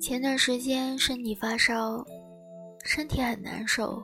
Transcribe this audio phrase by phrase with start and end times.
[0.00, 2.02] 前段时间身体发烧，
[2.82, 4.02] 身体很难受，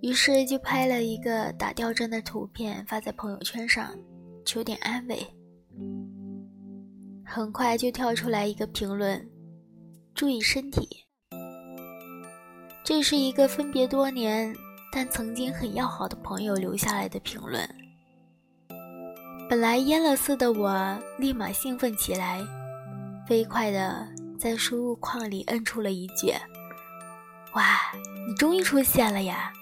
[0.00, 3.94] 于是就拍了一个打吊针的图片发在朋友圈上，
[4.46, 5.18] 求点安慰。
[7.22, 9.28] 很快就跳出来一个评论
[10.14, 10.88] ：“注意身体。”
[12.86, 14.54] 这是一个分别多年
[14.92, 17.68] 但曾经很要好的朋友留下来的评论。
[19.50, 22.40] 本来淹了似的我，立马兴奋起来，
[23.26, 24.06] 飞快的
[24.38, 26.32] 在输入框里摁出了一句
[27.54, 27.92] ：“哇，
[28.28, 29.52] 你终于出现了呀！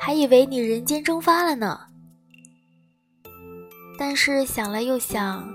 [0.00, 1.78] 还以为你人间蒸发了呢。”
[3.98, 5.52] 但是想了又想。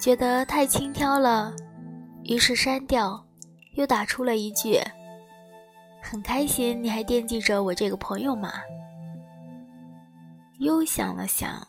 [0.00, 1.52] 觉得太轻佻了，
[2.24, 3.26] 于是删掉，
[3.74, 4.78] 又打出了一句
[6.06, 8.52] ：“很开心，你还惦记着我这个朋友吗？”
[10.60, 11.66] 又想了想，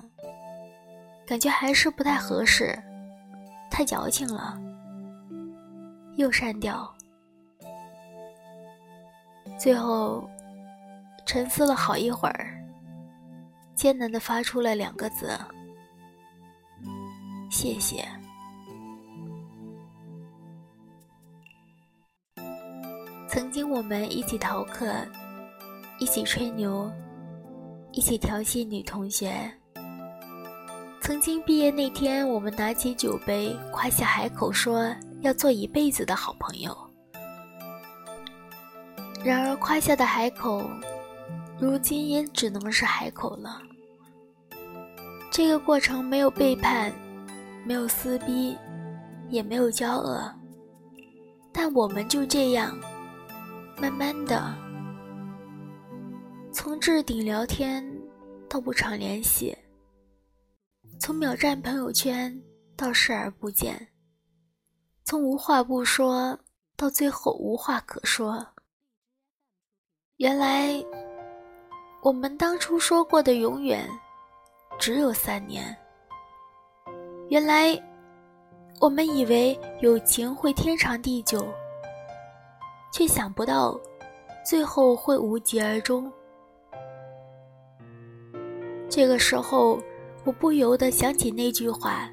[1.25, 2.77] 感觉还是不太合适，
[3.71, 4.59] 太矫情了，
[6.17, 6.93] 又删掉。
[9.57, 10.29] 最后
[11.25, 12.61] 沉思了好一会儿，
[13.73, 15.31] 艰难的发出了两个字
[17.49, 18.05] ：“谢谢。”
[23.27, 24.93] 曾经我们一起逃课，
[25.97, 26.91] 一起吹牛，
[27.91, 29.33] 一起调戏女同学。
[31.01, 36.75] 曾经毕业那天，我们拿起酒杯，夸下海口，说要做一辈子的好朋友。
[39.23, 40.69] 然而夸下的海口，
[41.59, 43.59] 如今也只能是海口了。
[45.31, 46.93] 这个过程没有背叛，
[47.65, 48.55] 没有撕逼，
[49.29, 50.31] 也没有交恶，
[51.51, 52.77] 但我们就这样。
[53.77, 54.55] 慢慢的，
[56.51, 57.85] 从置顶聊天
[58.49, 59.55] 到不常联系，
[60.97, 62.41] 从秒赞朋友圈
[62.77, 63.87] 到视而不见，
[65.03, 66.39] 从无话不说
[66.77, 68.45] 到最后无话可说。
[70.17, 70.81] 原来，
[72.01, 73.85] 我们当初说过的永远，
[74.79, 75.75] 只有三年。
[77.29, 77.77] 原来，
[78.79, 81.45] 我们以为友情会天长地久。
[82.95, 83.77] 却想不到，
[84.41, 86.09] 最后会无疾而终。
[88.89, 89.77] 这个时候，
[90.23, 92.09] 我不由得想起那句话：“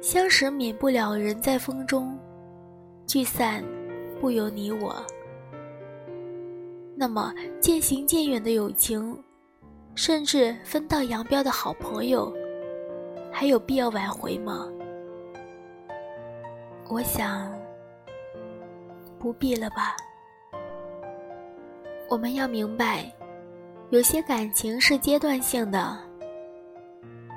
[0.00, 2.16] 相识免不了人在风中，
[3.08, 3.64] 聚散
[4.20, 5.04] 不由你我。”
[6.94, 9.20] 那么，渐行渐远的友情，
[9.96, 12.32] 甚至分道扬镳的好朋友，
[13.32, 14.68] 还有必要挽回吗？
[16.88, 17.59] 我想。
[19.20, 19.94] 不必了吧。
[22.08, 23.04] 我们要明白，
[23.90, 25.96] 有些感情是阶段性的，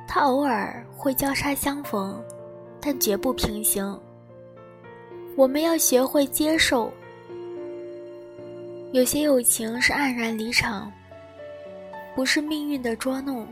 [0.07, 2.23] 它偶尔会交叉相逢，
[2.81, 3.99] 但绝不平行。
[5.35, 6.91] 我们要学会接受，
[8.93, 10.91] 有些友情是黯然离场，
[12.15, 13.45] 不是命运的捉弄，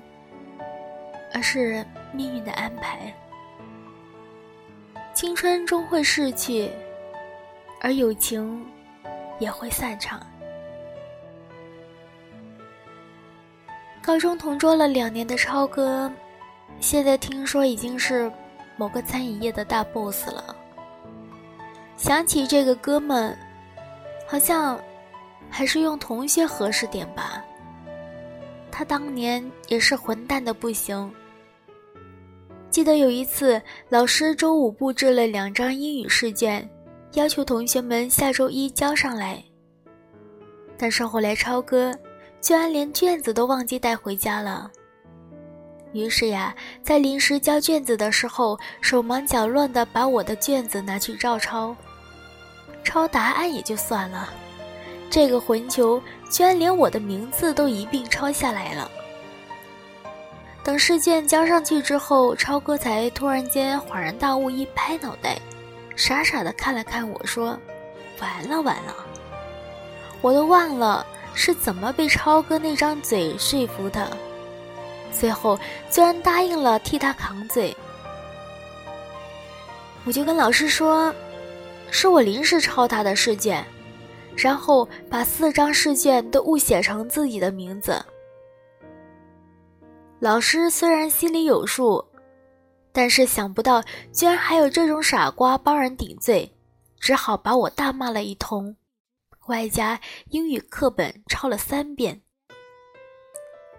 [1.33, 3.13] 而是命运的安排。
[5.13, 6.69] 青春终会逝去。
[7.81, 8.63] 而友情
[9.39, 10.21] 也会散场。
[14.03, 16.11] 高中同桌了两年的超哥，
[16.79, 18.31] 现在听说已经是
[18.77, 20.55] 某个餐饮业的大 boss 了。
[21.97, 23.35] 想起这个哥们，
[24.27, 24.79] 好像
[25.49, 27.43] 还是用同学合适点吧。
[28.71, 31.11] 他当年也是混蛋的不行。
[32.69, 36.67] 记得有一次，老师周五布置了两张英语试卷。
[37.13, 39.43] 要求同学们下周一交上来，
[40.77, 41.93] 但是后来超哥
[42.39, 44.71] 居然连卷子都忘记带回家了。
[45.91, 51.75] 于是呀，在临时交卷子的时候，手忙脚乱地把我的卷子拿去照抄，
[52.81, 54.29] 抄答案也就算了，
[55.09, 58.89] 这个混球居然连我的名字都一并抄下来了。
[60.63, 65.37] 等试卷交上去之后，超哥才突然间恍然大悟，一拍脑袋。
[65.95, 67.59] 傻傻的看了看我说
[68.19, 68.95] ：“完了完了，
[70.21, 74.17] 我都忘了是怎么被超哥那张嘴说服的，
[75.11, 75.59] 最后
[75.89, 77.75] 居然答应了替他扛嘴。”
[80.05, 81.13] 我就跟老师说
[81.91, 83.63] ：“是我临时抄他的试卷，
[84.35, 88.03] 然后把四张试卷都误写成自己的名字。”
[90.19, 92.03] 老师虽然心里有数。
[92.91, 96.53] 但是想不到，居然还有这种傻瓜帮人顶罪，
[96.99, 98.75] 只好把我大骂了一通，
[99.47, 99.99] 外加
[100.29, 102.21] 英语课本抄了三遍。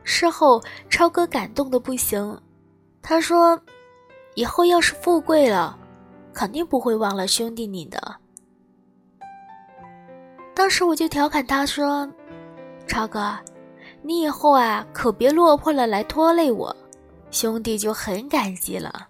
[0.02, 2.40] 事后，超哥感动的不行，
[3.02, 3.60] 他说
[4.34, 5.78] ：“以后要是富贵了，
[6.32, 8.16] 肯定不会忘了兄弟你的。”
[10.54, 12.10] 当时我就调侃他说
[12.86, 13.38] ：“超哥，
[14.02, 16.76] 你以后啊，可别落魄了来拖累我，
[17.32, 19.08] 兄弟就很感激了。”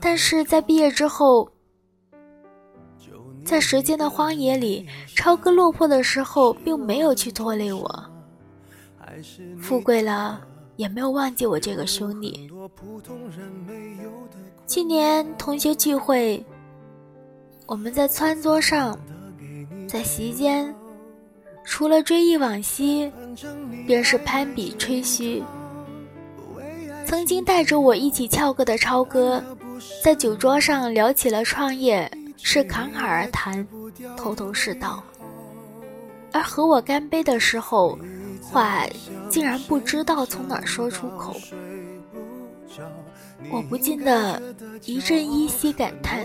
[0.00, 1.50] 但是在毕业之后，
[3.44, 8.04] 在时间的荒野里，超哥落魄的时候，并没有去拖累我。
[9.60, 10.40] 富贵了，
[10.76, 12.48] 也没有忘记我这个兄弟。
[14.66, 16.44] 去年同学聚会，
[17.66, 18.98] 我们在餐桌上，
[19.88, 20.72] 在席间，
[21.64, 23.10] 除了追忆往昔，
[23.86, 25.42] 便是攀比吹嘘。
[27.06, 29.42] 曾经带着我一起翘课的超哥，
[30.02, 33.66] 在酒桌上聊起了创业，是侃侃而谈，
[34.16, 35.02] 头头是道。
[36.32, 37.98] 而和我干杯的时候，
[38.40, 38.84] 话
[39.28, 41.34] 竟然不知道从哪儿说出口，
[43.50, 44.40] 我不禁的
[44.84, 46.24] 一阵依稀感叹。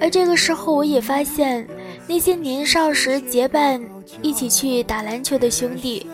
[0.00, 1.66] 而这个时候，我也发现
[2.08, 3.80] 那些年少时结伴
[4.20, 6.06] 一起去打篮球的兄弟，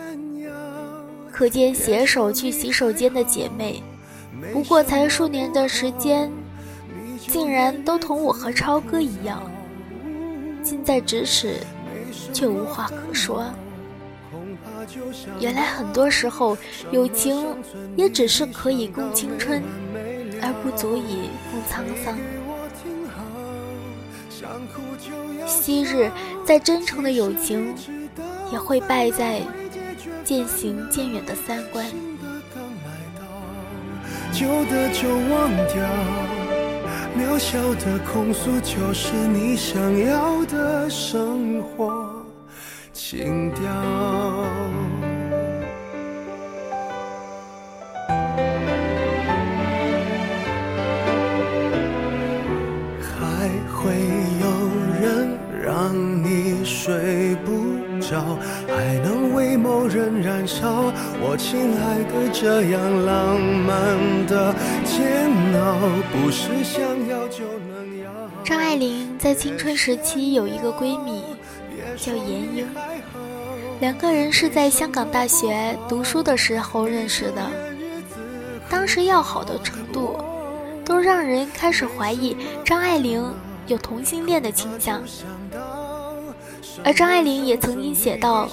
[1.31, 3.81] 可见携手去洗手间的姐妹，
[4.53, 6.31] 不过才数年的时间，
[7.27, 9.41] 竟然都同我和超哥一样，
[10.63, 11.55] 近在咫尺，
[12.31, 13.45] 却无话可说。
[15.39, 16.57] 原来很多时候，
[16.91, 17.45] 友情
[17.95, 19.61] 也只是可以共青春，
[20.41, 22.17] 而不足以共沧桑。
[25.47, 26.11] 昔日
[26.45, 27.73] 再真诚的友情，
[28.51, 29.41] 也会败在
[30.23, 31.85] 渐行渐远的三观。
[34.31, 35.83] 旧的就忘掉，
[37.17, 42.23] 渺小的控诉就是你想要的生活。
[42.93, 43.63] 情调，
[56.89, 58.19] 睡不着，
[58.67, 60.91] 还能为某人燃烧。
[61.21, 65.77] 我亲爱的，这样浪漫的煎熬，
[66.11, 68.09] 不是想要就能要。
[68.43, 71.21] 张爱玲在青春时期有一个闺蜜。
[71.95, 72.67] 叫严英，
[73.79, 77.45] 两个人是在香港大学读书的时候认识的，
[78.69, 80.17] 当时要好的程度，
[80.83, 83.23] 都让人开始怀疑张爱玲
[83.67, 85.01] 有同性恋的倾向。
[86.83, 88.47] 而张爱玲也曾经写道：“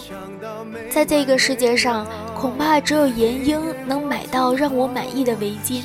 [0.91, 5.83] 在这个世界上，恐怕只有严英能买到让我满意的围巾，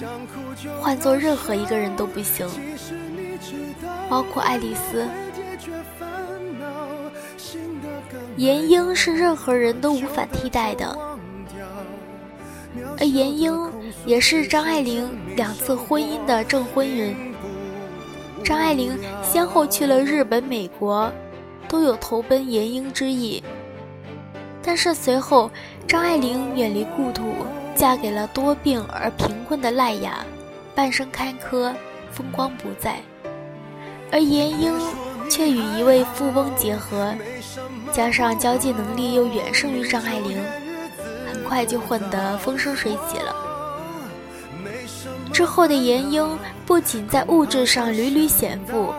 [0.80, 2.48] 换做任何一个人都不行，
[4.10, 5.08] 包括爱丽丝。”
[8.38, 10.98] 严英是任何人都无法替代的，
[12.98, 13.72] 而严英
[14.06, 17.14] 也是张爱玲两次婚姻的证婚人。
[18.44, 21.12] 张爱玲先后去了日本、美国，
[21.72, 23.42] 都有投奔严英之意。
[24.62, 25.50] 但是随后，
[25.88, 27.34] 张爱玲远离故土，
[27.74, 30.26] 嫁给了多病而贫困的赖雅，
[30.76, 31.74] 半生坎坷，
[32.12, 32.98] 风光不再。
[34.12, 34.74] 而严英
[35.30, 37.16] 却与一位富翁结合。
[37.94, 40.38] 加上交际能力又远胜于张爱玲，
[41.32, 43.36] 很快就混得风生水起了。
[45.34, 48.94] 之后的严英不仅在物质上屡屡显富，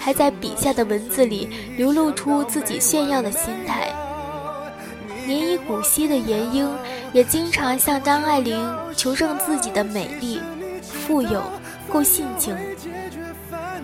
[0.00, 3.94] 还在笔下的文字里流露出自己炫耀的心态。
[5.26, 6.68] 年已古稀的严英
[7.12, 10.40] 也经常向张爱玲求证自己的美丽、
[10.82, 11.42] 富有、
[11.88, 12.56] 够性情，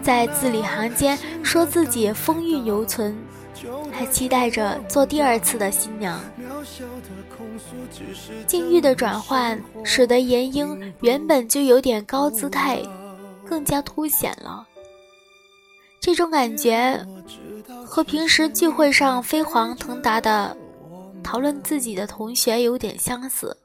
[0.02, 3.16] 在字里行间说自己风韵犹存。
[3.90, 6.20] 还期待着做第二次的新娘。
[8.46, 12.82] 境遇的转换，使得严英原本就有点高姿态，
[13.48, 14.66] 更加凸显了。
[16.06, 17.04] 这种感觉
[17.84, 20.56] 和平时聚会上飞黄腾达的
[21.20, 23.56] 讨论自己的同学有点相似，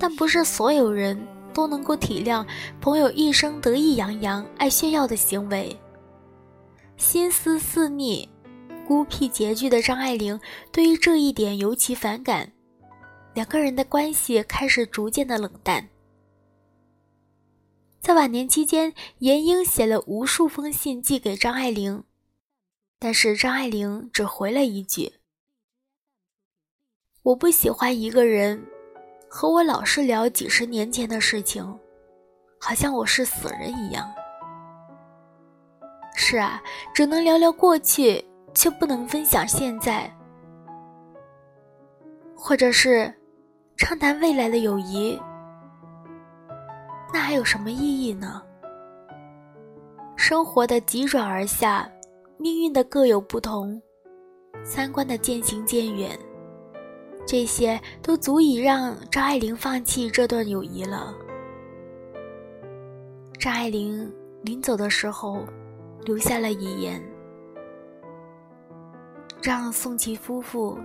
[0.00, 1.16] 但不是所有人
[1.54, 2.44] 都能够体谅
[2.80, 5.78] 朋友一生得意洋洋、爱炫耀的行为，
[6.96, 8.28] 心思细腻。
[8.84, 10.40] 孤僻拮据的张爱玲
[10.72, 12.50] 对于这一点尤其反感，
[13.32, 15.88] 两个人的关系开始逐渐的冷淡。
[18.00, 22.04] 在晚年期间，严英写了无数封信寄给张爱玲，
[22.98, 25.14] 但是张爱玲只回了一句
[27.22, 28.64] ：“我不喜欢一个人
[29.28, 31.78] 和我老是聊几十年前的事情，
[32.58, 34.10] 好像我是死人一样。”
[36.14, 36.62] 是啊，
[36.94, 38.24] 只能聊聊过去，
[38.54, 40.10] 却不能分享现在，
[42.34, 43.12] 或者是
[43.76, 45.20] 畅谈未来的友谊，
[47.12, 48.42] 那还有什么意义呢？
[50.16, 51.90] 生活的急转而下，
[52.36, 53.80] 命运的各有不同，
[54.62, 56.18] 三观的渐行渐远，
[57.26, 61.14] 这些都足以让张爱玲放弃这段友谊了。
[63.38, 64.12] 张爱玲
[64.42, 65.44] 临走的时候，
[66.04, 67.02] 留下了遗言，
[69.40, 70.76] 让宋琦夫妇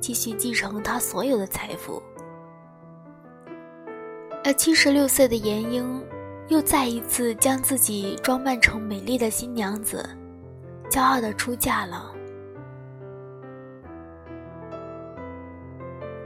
[0.00, 2.02] 继续继承他所有的财富。
[4.48, 6.02] 而七十六岁的严英，
[6.48, 10.08] 又再一次将自己装扮成美丽的新娘子，
[10.90, 12.10] 骄傲的出嫁了。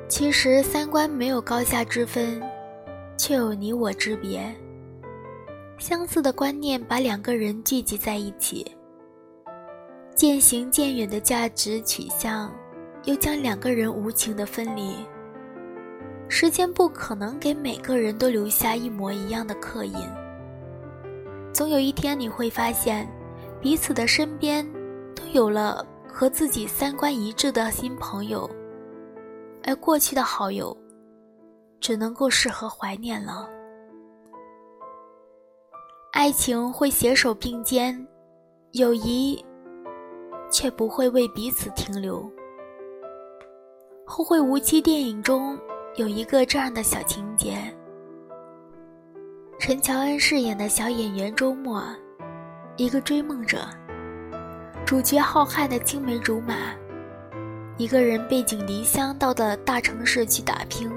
[0.06, 2.40] 其实三观没有高下之分，
[3.16, 4.54] 却有你我之别。
[5.76, 8.64] 相似的观念把两个人聚集在一起，
[10.14, 12.54] 渐行渐远的价值取向，
[13.02, 14.94] 又将两个人无情的分离。
[16.34, 19.94] 时间不可能给每个人都留下一模一样的刻印。
[21.52, 23.06] 总有一天你会发现，
[23.60, 24.66] 彼此的身边
[25.14, 28.48] 都有了和自己三观一致的新朋友，
[29.62, 30.74] 而过去的好友，
[31.80, 33.46] 只能够适合怀念了。
[36.12, 37.94] 爱情会携手并肩，
[38.70, 39.44] 友谊
[40.50, 42.22] 却不会为彼此停留。
[44.06, 45.58] 《后会无期》电影中
[45.96, 47.56] 有一个这样的小情节：
[49.58, 51.84] 陈乔恩饰演的小演员周末，
[52.76, 53.58] 一个追梦者；
[54.86, 56.54] 主角浩瀚的青梅竹马，
[57.76, 60.90] 一个人背井离乡到的大城市去打拼。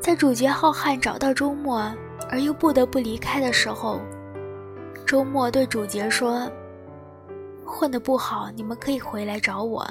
[0.00, 1.90] 在主角浩瀚找到周末。
[2.32, 3.98] 而又不得不离开的时候，
[5.04, 6.48] 周末对主角说
[7.66, 9.84] ：“混得不好，你们可以回来找我。”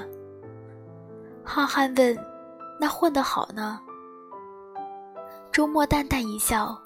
[1.43, 2.17] 浩瀚问
[2.79, 3.79] ：“那混得好呢？”
[5.51, 6.79] 周末淡淡一笑：“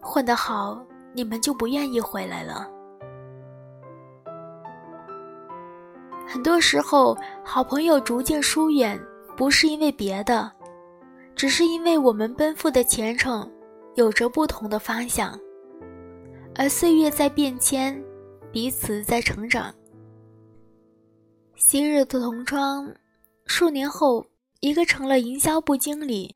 [0.00, 2.68] 混得好，你们就不愿意回来了。”
[6.26, 9.00] 很多时候，好朋友逐渐疏远，
[9.36, 10.50] 不是因为别的，
[11.36, 13.48] 只是因为我们奔赴的前程。
[13.94, 15.38] 有着不同的方向，
[16.54, 17.98] 而岁月在变迁，
[18.52, 19.72] 彼此在成长。
[21.54, 22.92] 昔日的同窗，
[23.46, 24.22] 数年后，
[24.66, 26.34] 一个成了营销部经理，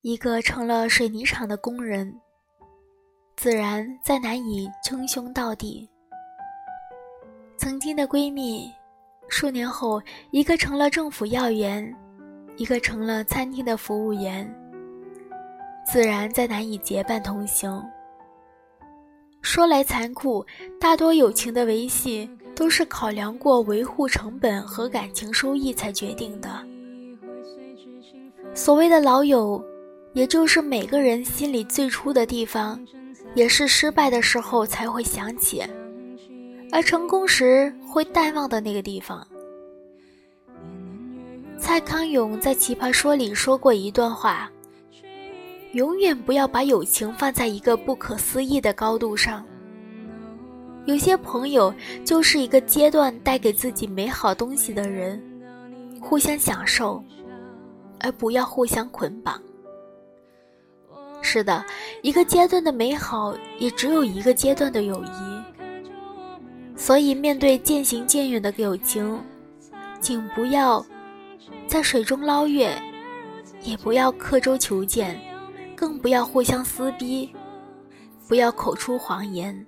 [0.00, 2.12] 一个成了水泥厂的工人，
[3.36, 5.88] 自然再难以称兄道弟。
[7.56, 8.68] 曾经的闺蜜，
[9.28, 11.94] 数年后，一个成了政府要员，
[12.56, 14.52] 一个成了餐厅的服务员。
[15.86, 17.80] 自然再难以结伴同行。
[19.42, 20.44] 说来残酷，
[20.80, 26.66] 大多友情的维系都是考量过维护成本和感情收益才决定的。
[28.54, 29.62] 所谓的老友，
[30.12, 32.80] 也就是每个人心里最初的地方，
[33.34, 35.60] 也是失败的时候才会想起，
[36.70, 39.26] 而成功时会淡忘的那个地方。
[41.58, 44.48] 蔡康永在《奇葩说》里说过一段话。
[45.72, 49.44] 永远不要把友情放在一个不可思议的高度上。
[50.84, 55.20] 有些朋友就是一个阶段带给自己美好东西的人，
[56.00, 57.02] 互相享受，
[58.04, 59.40] 而不要互相捆绑。
[61.22, 61.64] 是的，
[62.02, 65.08] 一个阶段的美好也只有一个阶段的友谊。
[66.76, 69.22] 所以，面对渐行渐远的友情，
[70.00, 70.84] 请不要
[71.66, 72.76] 在水中捞月，
[73.62, 75.18] 也不要刻舟求剑。
[75.76, 77.34] 更不要互相撕逼，
[78.28, 79.66] 不要口出狂言。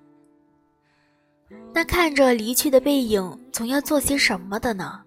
[1.74, 5.02] 那看着离去的背影，总要做些什么的呢？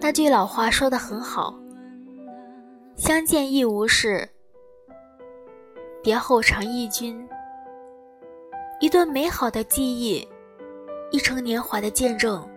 [0.00, 1.54] 那句老话说的很好
[2.96, 4.28] ：“相见亦无事，
[6.02, 7.28] 别后常忆君。”
[8.80, 10.26] 一段美好的记忆，
[11.10, 12.48] 一程年华的见证，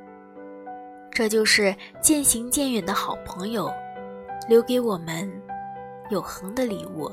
[1.12, 3.72] 这就是渐行渐远的好朋友
[4.48, 5.30] 留给我们。
[6.10, 7.12] 永恒的礼物。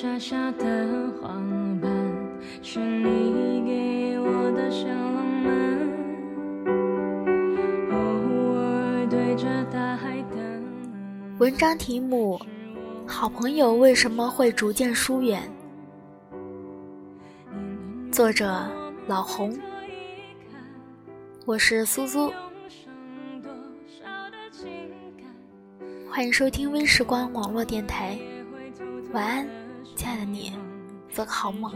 [0.00, 0.86] 摘下的
[1.20, 1.28] 花
[1.82, 1.90] 瓣，
[2.62, 5.77] 是你给我的小浪漫。
[11.38, 12.40] 文章题目：
[13.06, 15.40] 好朋友为什么会逐渐疏远？
[18.10, 18.68] 作者：
[19.06, 19.56] 老红。
[21.46, 22.32] 我是苏苏。
[26.10, 28.18] 欢迎收听微时光网络电台，
[29.12, 29.48] 晚安，
[29.94, 30.52] 亲爱的你，
[31.08, 31.72] 做个好梦。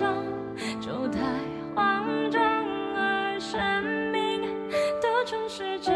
[0.00, 0.24] 伤，
[0.80, 1.20] 就太
[1.74, 2.40] 慌张。
[2.96, 3.60] 而生
[4.10, 4.40] 命
[5.02, 5.92] 都总是这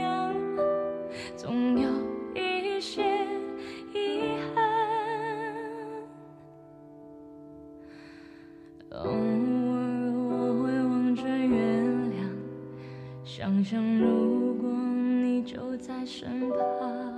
[0.00, 0.34] 样，
[1.36, 1.88] 总有
[2.34, 3.04] 一些
[3.92, 4.64] 遗憾。
[8.90, 11.56] 偶尔我会望着月
[12.10, 12.28] 亮，
[13.24, 17.13] 想想如果你就在身旁。